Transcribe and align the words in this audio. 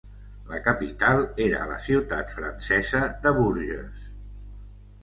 La 0.51 0.61
capital 0.67 1.21
era 1.45 1.61
la 1.73 1.77
ciutat 1.89 2.35
francesa 2.39 3.05
de 3.27 3.37
Bourges. 3.39 4.05